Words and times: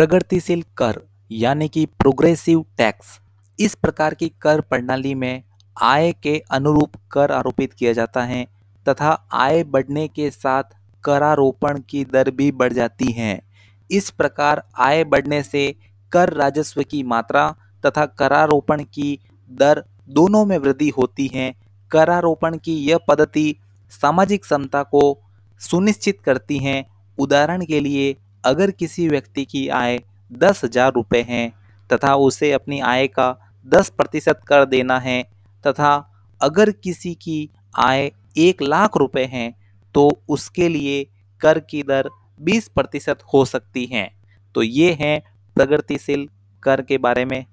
प्रगतिशील 0.00 0.62
कर, 0.76 1.00
यानी 1.30 1.68
कि 1.68 1.84
प्रोग्रेसिव 1.86 2.64
टैक्स 2.78 3.08
इस 3.58 3.74
प्रकार 3.74 4.14
की 4.14 4.28
कर 4.28 4.60
प्रणाली 4.60 5.14
में 5.14 5.42
आय 5.76 6.12
के 6.12 6.42
अनुरूप 6.50 6.92
कर 7.12 7.32
आरोपित 7.32 7.72
किया 7.72 7.92
जाता 7.92 8.22
है, 8.22 8.46
तथा 8.86 9.10
आय 9.32 9.64
बढ़ने 9.64 10.08
के 10.08 10.30
साथ 10.30 10.62
करारोपण 11.04 11.80
की 11.80 12.04
दर 12.04 12.30
भी 12.30 12.52
बढ़ 12.52 12.72
जाती 12.72 13.12
है। 13.12 13.42
इस 13.90 14.10
प्रकार 14.10 14.62
आय 14.78 15.04
बढ़ने 15.04 15.42
से 15.42 15.74
कर 16.12 16.32
राजस्व 16.32 16.82
की 16.82 17.02
मात्रा 17.02 17.54
तथा 17.86 18.06
करारोपण 18.06 18.82
की 18.82 19.18
दर 19.50 19.84
दोनों 20.08 20.44
में 20.46 20.58
वृद्धि 20.58 20.88
होती 20.88 21.30
है। 21.34 21.54
करारोपण 21.90 22.56
की 22.56 22.76
यह 22.76 22.98
पद्धति 23.08 23.54
सामाजिक 23.90 24.44
समता 24.44 24.82
को 24.82 25.18
सुनिश्चित 25.60 26.20
करती 26.20 26.58
है। 26.58 26.84
उदाहरण 27.18 27.64
के 27.64 27.80
लिए 27.80 28.16
अगर 28.44 28.70
किसी 28.70 29.08
व्यक्ति 29.08 29.44
की 29.44 29.68
आय 29.68 29.98
दस 30.30 30.64
हज़ार 30.64 30.92
रुपये 30.92 31.22
हैं 31.22 31.52
तथा 31.90 32.14
उसे 32.18 32.52
अपनी 32.52 32.80
आय 32.80 33.06
का 33.08 33.34
दस 33.66 33.88
प्रतिशत 33.90 34.40
कर 34.46 34.64
देना 34.64 34.98
है 34.98 35.22
तथा 35.64 35.94
अगर 36.40 36.70
किसी 36.70 37.14
की 37.14 37.48
आय 37.78 38.10
एक 38.38 38.62
लाख 38.62 38.96
रुपये 38.96 39.24
हैं 39.24 39.52
तो 39.94 40.08
उसके 40.28 40.68
लिए 40.68 41.04
कर 41.40 41.58
की 41.60 41.82
दर 41.82 42.08
बीस 42.40 42.68
प्रतिशत 42.68 43.18
हो 43.34 43.44
सकती 43.44 43.84
है। 43.86 44.10
तो 44.54 44.62
ये 44.62 44.92
हैं 45.00 45.20
प्रगतिशील 45.56 46.28
कर 46.62 46.82
के 46.82 46.98
बारे 46.98 47.24
में। 47.24 47.44